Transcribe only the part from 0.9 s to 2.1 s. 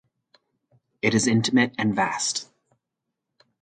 It is intimate and